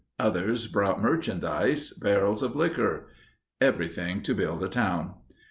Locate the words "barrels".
1.93-2.41